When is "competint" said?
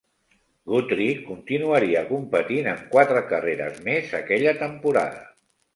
2.09-2.73